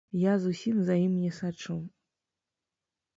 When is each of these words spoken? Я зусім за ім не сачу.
Я 0.19 0.31
зусім 0.45 0.79
за 0.87 0.95
ім 1.01 1.13
не 1.23 1.29
сачу. 1.39 1.75